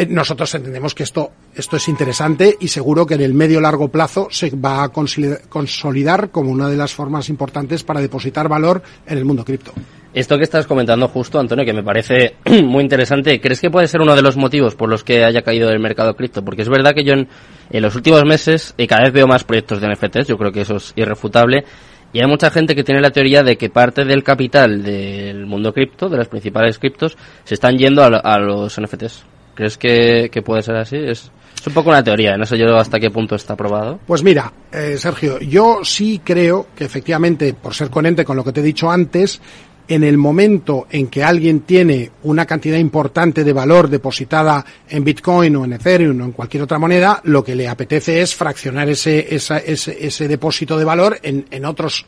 nosotros 0.07 0.55
entendemos 0.55 0.95
que 0.95 1.02
esto, 1.02 1.33
esto 1.55 1.76
es 1.76 1.88
interesante 1.88 2.57
y 2.61 2.69
seguro 2.69 3.05
que 3.05 3.14
en 3.14 3.23
el 3.23 3.35
medio 3.35 3.61
largo 3.61 3.88
plazo 3.88 4.28
se 4.31 4.50
va 4.50 4.85
a 4.85 4.90
consolidar 4.90 6.31
como 6.31 6.52
una 6.52 6.69
de 6.69 6.76
las 6.76 6.95
formas 6.95 7.28
importantes 7.28 7.83
para 7.83 8.00
depositar 8.00 8.49
valor 8.49 8.83
en 9.07 9.19
el 9.19 9.25
mundo 9.25 9.45
cripto. 9.45 9.73
Esto 10.14 10.37
que 10.37 10.45
estás 10.45 10.67
comentando 10.67 11.09
justo, 11.09 11.38
Antonio, 11.38 11.64
que 11.64 11.73
me 11.73 11.83
parece 11.83 12.37
muy 12.64 12.83
interesante, 12.83 13.40
¿crees 13.40 13.61
que 13.61 13.71
puede 13.71 13.88
ser 13.88 14.00
uno 14.00 14.14
de 14.14 14.23
los 14.23 14.37
motivos 14.37 14.75
por 14.75 14.88
los 14.88 15.05
que 15.05 15.25
haya 15.25 15.43
caído 15.43 15.69
el 15.69 15.81
mercado 15.81 16.14
cripto? 16.14 16.45
Porque 16.45 16.62
es 16.62 16.69
verdad 16.69 16.95
que 16.95 17.05
yo 17.05 17.14
en, 17.14 17.28
los 17.71 17.95
últimos 17.95 18.25
meses 18.25 18.75
cada 18.88 19.02
vez 19.02 19.12
veo 19.12 19.26
más 19.26 19.45
proyectos 19.45 19.81
de 19.81 19.88
NFTs, 19.88 20.28
yo 20.28 20.38
creo 20.38 20.52
que 20.52 20.62
eso 20.62 20.76
es 20.76 20.93
irrefutable, 20.97 21.64
y 22.12 22.21
hay 22.21 22.26
mucha 22.26 22.50
gente 22.50 22.75
que 22.75 22.85
tiene 22.85 23.02
la 23.02 23.11
teoría 23.11 23.43
de 23.43 23.59
que 23.59 23.69
parte 23.69 24.05
del 24.05 24.23
capital 24.23 24.83
del 24.83 25.45
mundo 25.45 25.75
cripto, 25.75 26.09
de 26.09 26.17
las 26.17 26.28
principales 26.28 26.78
criptos, 26.78 27.19
se 27.45 27.55
están 27.55 27.76
yendo 27.76 28.02
a 28.02 28.38
los 28.38 28.81
NFTs. 28.81 29.38
¿Crees 29.59 29.77
que, 29.77 30.41
puede 30.45 30.62
ser 30.62 30.77
así? 30.77 30.95
Es, 30.97 31.33
un 31.67 31.73
poco 31.73 31.91
una 31.91 32.05
teoría, 32.05 32.37
no 32.37 32.47
sé 32.47 32.57
yo 32.57 32.77
hasta 32.77 33.00
qué 33.00 33.11
punto 33.11 33.35
está 33.35 33.57
probado. 33.57 33.99
Pues 34.07 34.23
mira, 34.23 34.53
eh, 34.71 34.95
Sergio, 34.97 35.41
yo 35.41 35.81
sí 35.83 36.21
creo 36.23 36.69
que 36.77 36.85
efectivamente, 36.85 37.55
por 37.55 37.75
ser 37.75 37.91
coherente 37.91 38.25
con 38.25 38.37
lo 38.37 38.45
que 38.45 38.53
te 38.53 38.61
he 38.61 38.62
dicho 38.62 38.88
antes, 38.88 39.41
en 39.88 40.05
el 40.05 40.17
momento 40.17 40.87
en 40.88 41.09
que 41.09 41.25
alguien 41.25 41.62
tiene 41.62 42.09
una 42.23 42.47
cantidad 42.47 42.79
importante 42.79 43.43
de 43.43 43.53
valor 43.53 43.91
depositada 43.91 44.65
en 44.88 45.03
Bitcoin 45.03 45.57
o 45.57 45.65
en 45.65 45.73
Ethereum 45.73 46.21
o 46.21 46.25
en 46.27 46.31
cualquier 46.31 46.62
otra 46.62 46.79
moneda, 46.79 47.21
lo 47.25 47.43
que 47.43 47.57
le 47.57 47.67
apetece 47.67 48.21
es 48.23 48.37
fraccionar 48.37 48.88
ese, 48.88 49.35
ese, 49.35 49.65
ese 49.67 50.29
depósito 50.29 50.79
de 50.79 50.85
valor 50.85 51.19
en, 51.21 51.47
en 51.50 51.65
otros 51.65 52.07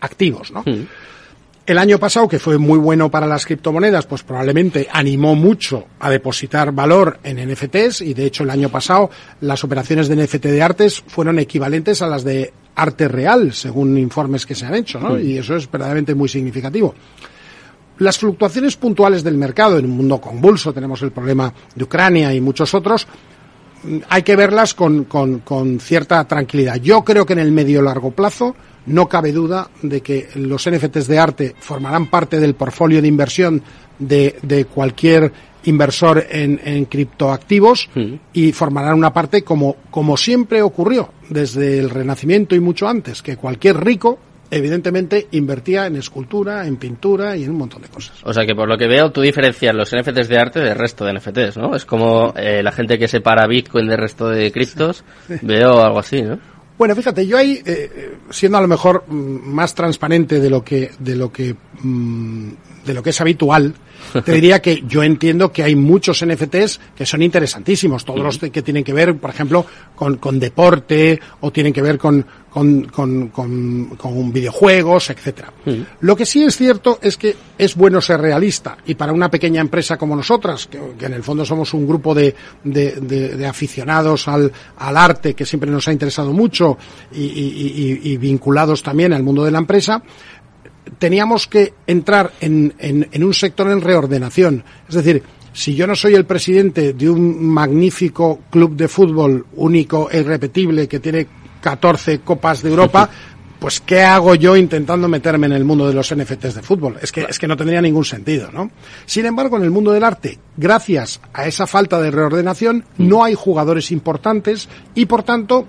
activos, 0.00 0.52
¿no? 0.52 0.62
Hmm. 0.62 0.86
El 1.68 1.76
año 1.76 1.98
pasado, 1.98 2.26
que 2.26 2.38
fue 2.38 2.56
muy 2.56 2.78
bueno 2.78 3.10
para 3.10 3.26
las 3.26 3.44
criptomonedas, 3.44 4.06
pues 4.06 4.22
probablemente 4.22 4.88
animó 4.90 5.34
mucho 5.34 5.84
a 6.00 6.08
depositar 6.08 6.72
valor 6.72 7.18
en 7.22 7.46
NFTs 7.46 8.00
y 8.00 8.14
de 8.14 8.24
hecho 8.24 8.44
el 8.44 8.48
año 8.48 8.70
pasado 8.70 9.10
las 9.42 9.62
operaciones 9.64 10.08
de 10.08 10.16
NFT 10.16 10.44
de 10.44 10.62
artes 10.62 11.04
fueron 11.06 11.38
equivalentes 11.38 12.00
a 12.00 12.06
las 12.06 12.24
de 12.24 12.54
arte 12.74 13.06
real, 13.06 13.52
según 13.52 13.98
informes 13.98 14.46
que 14.46 14.54
se 14.54 14.64
han 14.64 14.76
hecho, 14.76 14.98
¿no? 14.98 15.20
Y 15.20 15.36
eso 15.36 15.56
es 15.56 15.70
verdaderamente 15.70 16.14
muy 16.14 16.30
significativo. 16.30 16.94
Las 17.98 18.16
fluctuaciones 18.16 18.74
puntuales 18.76 19.22
del 19.22 19.36
mercado 19.36 19.76
en 19.76 19.84
un 19.84 19.90
mundo 19.90 20.22
convulso, 20.22 20.72
tenemos 20.72 21.02
el 21.02 21.12
problema 21.12 21.52
de 21.74 21.84
Ucrania 21.84 22.32
y 22.32 22.40
muchos 22.40 22.72
otros, 22.72 23.06
hay 24.08 24.22
que 24.22 24.36
verlas 24.36 24.72
con, 24.72 25.04
con, 25.04 25.40
con 25.40 25.80
cierta 25.80 26.26
tranquilidad. 26.26 26.76
Yo 26.76 27.04
creo 27.04 27.26
que 27.26 27.34
en 27.34 27.40
el 27.40 27.52
medio 27.52 27.82
largo 27.82 28.10
plazo 28.10 28.56
no 28.88 29.08
cabe 29.08 29.32
duda 29.32 29.68
de 29.82 30.00
que 30.00 30.28
los 30.34 30.68
NFTs 30.68 31.06
de 31.06 31.18
arte 31.18 31.54
formarán 31.58 32.06
parte 32.06 32.40
del 32.40 32.54
portfolio 32.54 33.00
de 33.00 33.08
inversión 33.08 33.62
de, 33.98 34.38
de 34.42 34.64
cualquier 34.64 35.32
inversor 35.64 36.24
en, 36.30 36.60
en 36.64 36.84
criptoactivos 36.86 37.90
mm. 37.94 38.14
y 38.32 38.52
formarán 38.52 38.94
una 38.94 39.12
parte 39.12 39.42
como, 39.42 39.76
como 39.90 40.16
siempre 40.16 40.62
ocurrió 40.62 41.10
desde 41.28 41.78
el 41.78 41.90
Renacimiento 41.90 42.54
y 42.54 42.60
mucho 42.60 42.88
antes, 42.88 43.22
que 43.22 43.36
cualquier 43.36 43.82
rico 43.82 44.18
evidentemente 44.50 45.28
invertía 45.32 45.86
en 45.86 45.96
escultura, 45.96 46.66
en 46.66 46.76
pintura 46.76 47.36
y 47.36 47.44
en 47.44 47.50
un 47.50 47.58
montón 47.58 47.82
de 47.82 47.88
cosas. 47.88 48.16
O 48.24 48.32
sea 48.32 48.46
que 48.46 48.54
por 48.54 48.68
lo 48.68 48.78
que 48.78 48.86
veo 48.86 49.10
tú 49.10 49.20
diferencias 49.20 49.74
los 49.74 49.94
NFTs 49.94 50.28
de 50.28 50.38
arte 50.38 50.60
del 50.60 50.76
resto 50.76 51.04
de 51.04 51.14
NFTs, 51.14 51.58
¿no? 51.58 51.74
Es 51.74 51.84
como 51.84 52.32
eh, 52.36 52.62
la 52.62 52.72
gente 52.72 52.98
que 52.98 53.08
separa 53.08 53.46
Bitcoin 53.46 53.88
del 53.88 53.98
resto 53.98 54.28
de 54.28 54.50
criptos, 54.50 55.04
veo 55.42 55.82
algo 55.82 55.98
así, 55.98 56.22
¿no? 56.22 56.38
Bueno, 56.78 56.94
fíjate, 56.94 57.26
yo 57.26 57.36
ahí, 57.36 57.60
eh, 57.66 58.18
siendo 58.30 58.56
a 58.56 58.60
lo 58.60 58.68
mejor 58.68 59.04
mm, 59.08 59.52
más 59.52 59.74
transparente 59.74 60.38
de 60.38 60.48
lo 60.48 60.62
que, 60.62 60.92
de 61.00 61.16
lo 61.16 61.32
que, 61.32 61.56
mm, 61.82 62.50
de 62.86 62.94
lo 62.94 63.02
que 63.02 63.10
es 63.10 63.20
habitual, 63.20 63.74
te 64.24 64.32
diría 64.32 64.62
que 64.62 64.84
yo 64.86 65.02
entiendo 65.02 65.50
que 65.50 65.64
hay 65.64 65.74
muchos 65.74 66.24
NFTs 66.24 66.78
que 66.94 67.04
son 67.04 67.22
interesantísimos, 67.22 68.04
todos 68.04 68.20
los 68.20 68.38
que 68.38 68.62
tienen 68.62 68.84
que 68.84 68.92
ver, 68.92 69.16
por 69.16 69.30
ejemplo, 69.30 69.66
con, 69.96 70.18
con 70.18 70.38
deporte 70.38 71.18
o 71.40 71.50
tienen 71.50 71.72
que 71.72 71.82
ver 71.82 71.98
con, 71.98 72.24
con, 72.90 73.28
con, 73.28 73.86
con, 73.96 74.32
videojuegos, 74.32 75.10
etcétera. 75.10 75.52
Lo 76.00 76.16
que 76.16 76.26
sí 76.26 76.42
es 76.42 76.56
cierto 76.56 76.98
es 77.00 77.16
que 77.16 77.36
es 77.56 77.76
bueno 77.76 78.00
ser 78.00 78.20
realista 78.20 78.78
y 78.86 78.94
para 78.94 79.12
una 79.12 79.30
pequeña 79.30 79.60
empresa 79.60 79.96
como 79.96 80.16
nosotras, 80.16 80.66
que, 80.66 80.78
en 81.06 81.12
el 81.12 81.22
fondo 81.22 81.44
somos 81.44 81.72
un 81.74 81.86
grupo 81.86 82.14
de, 82.14 82.34
de, 82.64 83.46
aficionados 83.46 84.26
al, 84.26 84.50
al, 84.76 84.96
arte 84.96 85.34
que 85.34 85.46
siempre 85.46 85.70
nos 85.70 85.86
ha 85.86 85.92
interesado 85.92 86.32
mucho 86.32 86.76
y, 87.12 88.16
vinculados 88.16 88.82
también 88.82 89.12
al 89.12 89.22
mundo 89.22 89.44
de 89.44 89.52
la 89.52 89.58
empresa, 89.58 90.02
teníamos 90.98 91.46
que 91.46 91.74
entrar 91.86 92.32
en, 92.40 92.74
en, 92.78 93.24
un 93.24 93.34
sector 93.34 93.70
en 93.70 93.80
reordenación. 93.80 94.64
Es 94.88 94.96
decir, 94.96 95.22
si 95.52 95.74
yo 95.74 95.86
no 95.86 95.94
soy 95.94 96.14
el 96.14 96.24
presidente 96.24 96.92
de 96.92 97.08
un 97.08 97.46
magnífico 97.46 98.40
club 98.50 98.74
de 98.74 98.88
fútbol 98.88 99.46
único 99.56 100.10
e 100.10 100.20
irrepetible 100.20 100.88
que 100.88 101.00
tiene 101.00 101.26
14 101.60 102.20
copas 102.20 102.62
de 102.62 102.70
Europa, 102.70 103.08
pues 103.58 103.80
¿qué 103.80 104.02
hago 104.02 104.34
yo 104.34 104.56
intentando 104.56 105.08
meterme 105.08 105.46
en 105.46 105.52
el 105.52 105.64
mundo 105.64 105.88
de 105.88 105.94
los 105.94 106.14
NFTs 106.14 106.54
de 106.54 106.62
fútbol? 106.62 106.96
Es 107.02 107.10
que, 107.10 107.26
es 107.28 107.38
que 107.38 107.48
no 107.48 107.56
tendría 107.56 107.80
ningún 107.80 108.04
sentido, 108.04 108.50
¿no? 108.52 108.70
Sin 109.04 109.26
embargo, 109.26 109.56
en 109.56 109.64
el 109.64 109.70
mundo 109.70 109.90
del 109.90 110.04
arte, 110.04 110.38
gracias 110.56 111.20
a 111.32 111.46
esa 111.46 111.66
falta 111.66 112.00
de 112.00 112.10
reordenación, 112.10 112.84
no 112.98 113.24
hay 113.24 113.34
jugadores 113.34 113.90
importantes 113.90 114.68
y, 114.94 115.06
por 115.06 115.24
tanto, 115.24 115.66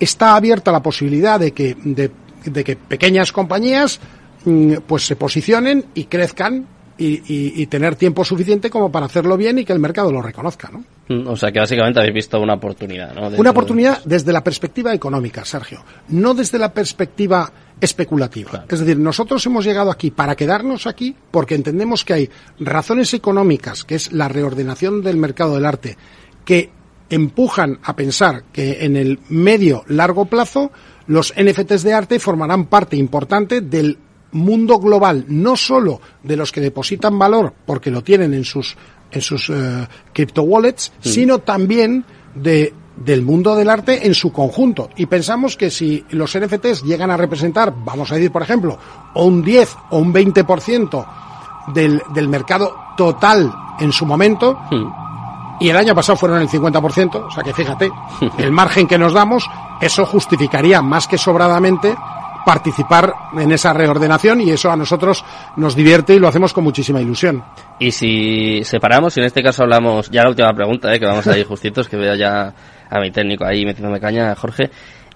está 0.00 0.34
abierta 0.34 0.72
la 0.72 0.82
posibilidad 0.82 1.38
de 1.38 1.52
que, 1.52 1.76
de 1.84 2.10
de 2.44 2.64
que 2.64 2.76
pequeñas 2.76 3.32
compañías 3.32 4.00
mm, 4.44 4.74
pues 4.86 5.06
se 5.06 5.16
posicionen 5.16 5.86
y 5.94 6.04
crezcan 6.04 6.66
y, 6.98 7.66
tener 7.66 7.96
tiempo 7.96 8.24
suficiente 8.24 8.70
como 8.70 8.92
para 8.92 9.06
hacerlo 9.06 9.36
bien 9.36 9.58
y 9.58 9.64
que 9.64 9.72
el 9.72 9.78
mercado 9.78 10.12
lo 10.12 10.20
reconozca, 10.20 10.70
¿no? 10.70 10.84
Mm, 11.08 11.26
o 11.28 11.36
sea 11.36 11.50
que 11.50 11.58
básicamente 11.58 12.00
habéis 12.00 12.14
visto 12.14 12.40
una 12.40 12.54
oportunidad, 12.54 13.14
¿no? 13.14 13.28
Una 13.28 13.50
oportunidad 13.50 14.02
desde 14.04 14.32
la 14.32 14.44
perspectiva 14.44 14.92
económica, 14.94 15.44
Sergio, 15.44 15.84
no 16.08 16.34
desde 16.34 16.58
la 16.58 16.72
perspectiva 16.72 17.50
especulativa. 17.80 18.64
Es 18.68 18.80
decir, 18.80 18.98
nosotros 18.98 19.44
hemos 19.46 19.64
llegado 19.64 19.90
aquí 19.90 20.10
para 20.10 20.36
quedarnos 20.36 20.86
aquí 20.86 21.14
porque 21.30 21.54
entendemos 21.54 22.04
que 22.04 22.12
hay 22.12 22.30
razones 22.60 23.12
económicas, 23.14 23.84
que 23.84 23.96
es 23.96 24.12
la 24.12 24.28
reordenación 24.28 25.02
del 25.02 25.16
mercado 25.16 25.54
del 25.54 25.66
arte, 25.66 25.96
que 26.44 26.70
empujan 27.10 27.78
a 27.82 27.94
pensar 27.94 28.44
que 28.52 28.84
en 28.84 28.96
el 28.96 29.18
medio 29.28 29.84
largo 29.88 30.26
plazo 30.26 30.72
los 31.06 31.34
NFTs 31.36 31.82
de 31.82 31.92
arte 31.92 32.18
formarán 32.18 32.66
parte 32.66 32.96
importante 32.96 33.60
del 33.60 33.98
mundo 34.32 34.78
global, 34.78 35.24
no 35.28 35.56
solo 35.56 36.00
de 36.22 36.36
los 36.36 36.52
que 36.52 36.60
depositan 36.60 37.18
valor 37.18 37.52
porque 37.66 37.90
lo 37.90 38.02
tienen 38.02 38.34
en 38.34 38.44
sus 38.44 38.76
en 39.10 39.20
sus 39.20 39.50
uh, 39.50 39.86
crypto 40.12 40.42
wallets, 40.42 40.92
sino 41.00 41.38
también 41.40 42.04
de 42.34 42.72
del 42.96 43.22
mundo 43.22 43.56
del 43.56 43.70
arte 43.70 44.06
en 44.06 44.14
su 44.14 44.32
conjunto. 44.32 44.90
Y 44.96 45.06
pensamos 45.06 45.56
que 45.56 45.70
si 45.70 46.04
los 46.10 46.38
NFTs 46.38 46.82
llegan 46.82 47.10
a 47.10 47.16
representar, 47.16 47.74
vamos 47.84 48.12
a 48.12 48.16
decir, 48.16 48.30
por 48.30 48.42
ejemplo, 48.42 48.78
un 49.14 49.42
10 49.42 49.76
o 49.90 49.98
un 49.98 50.12
20% 50.12 51.06
del, 51.74 52.02
del 52.14 52.28
mercado 52.28 52.74
total 52.96 53.52
en 53.80 53.92
su 53.92 54.04
momento, 54.04 54.58
y 55.58 55.68
el 55.68 55.76
año 55.76 55.94
pasado 55.94 56.16
fueron 56.16 56.40
el 56.40 56.48
50%, 56.48 57.26
o 57.26 57.30
sea 57.30 57.42
que 57.42 57.54
fíjate, 57.54 57.90
el 58.38 58.52
margen 58.52 58.86
que 58.86 58.98
nos 58.98 59.12
damos, 59.12 59.48
eso 59.80 60.04
justificaría 60.04 60.82
más 60.82 61.06
que 61.06 61.18
sobradamente 61.18 61.94
participar 62.44 63.12
en 63.36 63.52
esa 63.52 63.72
reordenación 63.72 64.40
y 64.40 64.50
eso 64.50 64.70
a 64.70 64.76
nosotros 64.76 65.24
nos 65.56 65.74
divierte 65.74 66.14
y 66.14 66.18
lo 66.18 66.28
hacemos 66.28 66.52
con 66.52 66.64
muchísima 66.64 67.00
ilusión. 67.00 67.42
Y 67.78 67.90
si 67.90 68.64
separamos, 68.64 69.16
y 69.16 69.20
en 69.20 69.26
este 69.26 69.42
caso 69.42 69.62
hablamos, 69.62 70.10
ya 70.10 70.22
la 70.22 70.30
última 70.30 70.52
pregunta, 70.52 70.94
eh, 70.94 71.00
que 71.00 71.06
vamos 71.06 71.26
a 71.26 71.36
ir 71.36 71.46
justitos, 71.46 71.88
que 71.88 71.96
veo 71.96 72.14
ya 72.14 72.54
a 72.90 73.00
mi 73.00 73.10
técnico 73.10 73.44
ahí 73.44 73.64
metiéndome 73.64 74.00
caña, 74.00 74.34
Jorge. 74.34 74.70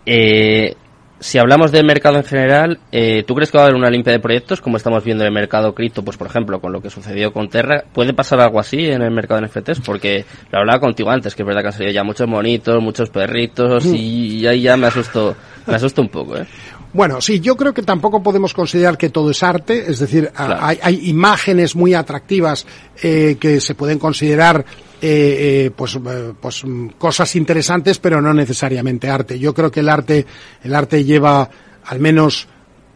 Eh, 0.04 0.74
si 1.18 1.38
hablamos 1.38 1.72
del 1.72 1.86
mercado 1.86 2.18
en 2.18 2.24
general, 2.24 2.78
eh, 2.92 3.24
¿tú 3.26 3.34
crees 3.34 3.50
que 3.50 3.56
va 3.56 3.64
a 3.64 3.66
haber 3.66 3.76
una 3.76 3.88
limpia 3.88 4.12
de 4.12 4.20
proyectos 4.20 4.60
como 4.60 4.76
estamos 4.76 5.02
viendo 5.02 5.24
en 5.24 5.28
el 5.28 5.34
mercado 5.34 5.74
cripto? 5.74 6.04
Pues 6.04 6.16
por 6.16 6.26
ejemplo, 6.26 6.60
con 6.60 6.72
lo 6.72 6.82
que 6.82 6.90
sucedió 6.90 7.32
con 7.32 7.48
Terra, 7.48 7.84
¿puede 7.92 8.12
pasar 8.12 8.40
algo 8.40 8.60
así 8.60 8.86
en 8.86 9.02
el 9.02 9.10
mercado 9.10 9.40
de 9.40 9.46
NFTs? 9.46 9.80
Porque 9.80 10.24
lo 10.50 10.58
hablaba 10.58 10.80
contigo 10.80 11.10
antes, 11.10 11.34
que 11.34 11.42
es 11.42 11.46
verdad 11.46 11.62
que 11.62 11.68
han 11.68 11.72
salido 11.72 11.92
ya 11.92 12.04
muchos 12.04 12.28
monitos, 12.28 12.82
muchos 12.82 13.08
perritos 13.08 13.86
y 13.86 14.46
ahí 14.46 14.62
ya 14.62 14.76
me 14.76 14.88
asusto, 14.88 15.34
me 15.66 15.74
asusto 15.74 16.02
un 16.02 16.08
poco, 16.08 16.36
¿eh? 16.36 16.46
Bueno, 16.96 17.20
sí, 17.20 17.40
yo 17.40 17.56
creo 17.56 17.74
que 17.74 17.82
tampoco 17.82 18.22
podemos 18.22 18.54
considerar 18.54 18.96
que 18.96 19.10
todo 19.10 19.30
es 19.30 19.42
arte, 19.42 19.84
es 19.86 19.98
decir, 19.98 20.32
hay, 20.34 20.78
hay, 20.82 21.10
imágenes 21.10 21.76
muy 21.76 21.92
atractivas 21.92 22.66
eh, 23.02 23.36
que 23.38 23.60
se 23.60 23.74
pueden 23.74 23.98
considerar 23.98 24.64
eh, 25.02 25.66
eh, 25.66 25.70
pues, 25.76 25.94
eh, 25.96 26.32
pues 26.40 26.64
cosas 26.96 27.36
interesantes, 27.36 27.98
pero 27.98 28.22
no 28.22 28.32
necesariamente 28.32 29.10
arte. 29.10 29.38
Yo 29.38 29.52
creo 29.52 29.70
que 29.70 29.80
el 29.80 29.90
arte, 29.90 30.24
el 30.62 30.74
arte 30.74 31.04
lleva 31.04 31.50
al 31.84 32.00
menos 32.00 32.48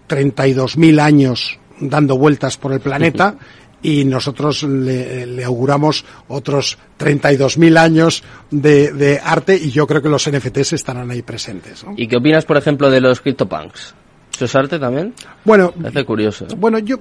32.000 0.09 0.99
años 0.99 1.59
dando 1.79 2.17
vueltas 2.17 2.57
por 2.57 2.73
el 2.73 2.81
planeta 2.81 3.37
y 3.83 4.05
nosotros 4.05 4.63
le, 4.63 5.45
auguramos 5.45 6.05
otros 6.29 6.79
32.000 6.99 7.79
años 7.79 8.23
de, 8.51 8.93
de, 8.93 9.21
arte 9.23 9.57
y 9.57 9.71
yo 9.71 9.87
creo 9.87 10.03
que 10.03 10.09
los 10.09 10.29
NFTs 10.31 10.75
estarán 10.75 11.11
ahí 11.11 11.23
presentes. 11.23 11.85
¿Y 11.97 12.07
qué 12.07 12.17
opinas, 12.17 12.45
por 12.45 12.57
ejemplo, 12.57 12.91
de 12.91 13.01
los 13.01 13.21
CryptoPunks? 13.21 13.95
¿Eso 14.35 14.45
es 14.47 14.55
arte 14.55 14.79
también? 14.79 15.13
Bueno, 15.45 15.73
curioso. 16.07 16.47
Bueno, 16.57 16.79
yo, 16.79 16.97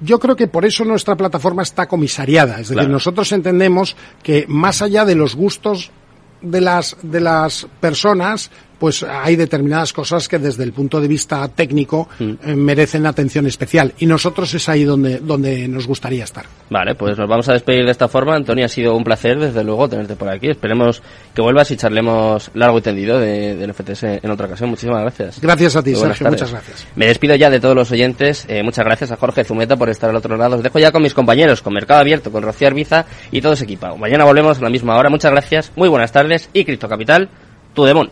yo 0.00 0.18
creo 0.18 0.36
que 0.36 0.46
por 0.46 0.66
eso 0.66 0.84
nuestra 0.84 1.16
plataforma 1.16 1.62
está 1.62 1.86
comisariada. 1.86 2.60
Es 2.60 2.68
decir, 2.68 2.88
nosotros 2.88 3.32
entendemos 3.32 3.96
que 4.22 4.44
más 4.48 4.82
allá 4.82 5.04
de 5.04 5.14
los 5.14 5.34
gustos 5.34 5.90
de 6.42 6.60
las, 6.60 6.96
de 7.02 7.20
las 7.20 7.66
personas, 7.80 8.50
pues 8.82 9.04
hay 9.04 9.36
determinadas 9.36 9.92
cosas 9.92 10.26
que 10.26 10.40
desde 10.40 10.64
el 10.64 10.72
punto 10.72 11.00
de 11.00 11.06
vista 11.06 11.46
técnico 11.46 12.08
mm. 12.18 12.32
eh, 12.44 12.56
merecen 12.56 13.06
atención 13.06 13.46
especial. 13.46 13.92
Y 14.00 14.06
nosotros 14.06 14.52
es 14.54 14.68
ahí 14.68 14.82
donde, 14.82 15.20
donde 15.20 15.68
nos 15.68 15.86
gustaría 15.86 16.24
estar. 16.24 16.46
Vale, 16.68 16.96
pues 16.96 17.16
nos 17.16 17.28
vamos 17.28 17.48
a 17.48 17.52
despedir 17.52 17.84
de 17.84 17.92
esta 17.92 18.08
forma. 18.08 18.34
Antonio, 18.34 18.64
ha 18.64 18.68
sido 18.68 18.96
un 18.96 19.04
placer, 19.04 19.38
desde 19.38 19.62
luego, 19.62 19.88
tenerte 19.88 20.16
por 20.16 20.28
aquí. 20.28 20.48
Esperemos 20.48 21.00
que 21.32 21.40
vuelvas 21.40 21.70
y 21.70 21.76
charlemos 21.76 22.50
largo 22.54 22.78
y 22.78 22.80
tendido 22.80 23.20
de, 23.20 23.54
de 23.54 23.72
FTS 23.72 24.02
en 24.24 24.28
otra 24.32 24.48
ocasión. 24.48 24.70
Muchísimas 24.70 25.02
gracias. 25.02 25.40
Gracias 25.40 25.76
a 25.76 25.82
ti, 25.84 25.94
Sergio. 25.94 26.28
Muchas 26.28 26.50
gracias. 26.50 26.84
Me 26.96 27.06
despido 27.06 27.36
ya 27.36 27.50
de 27.50 27.60
todos 27.60 27.76
los 27.76 27.92
oyentes. 27.92 28.46
Eh, 28.48 28.64
muchas 28.64 28.84
gracias 28.84 29.12
a 29.12 29.16
Jorge 29.16 29.44
Zumeta 29.44 29.76
por 29.76 29.90
estar 29.90 30.10
al 30.10 30.16
otro 30.16 30.36
lado. 30.36 30.56
Os 30.56 30.62
dejo 30.64 30.80
ya 30.80 30.90
con 30.90 31.04
mis 31.04 31.14
compañeros, 31.14 31.62
con 31.62 31.72
Mercado 31.72 32.00
Abierto, 32.00 32.32
con 32.32 32.42
Rocío 32.42 32.66
Arbiza 32.66 33.06
y 33.30 33.40
todos 33.40 33.62
equipado. 33.62 33.96
Mañana 33.96 34.24
volvemos 34.24 34.58
a 34.58 34.60
la 34.60 34.70
misma 34.70 34.96
hora. 34.96 35.08
Muchas 35.08 35.30
gracias, 35.30 35.70
muy 35.76 35.88
buenas 35.88 36.10
tardes 36.10 36.50
y 36.52 36.64
Cristo 36.64 36.88
Capital, 36.88 37.28
tu 37.74 37.84
demon. 37.84 38.10